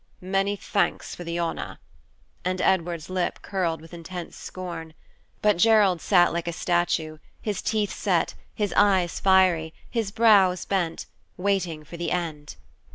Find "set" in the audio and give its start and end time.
7.93-8.33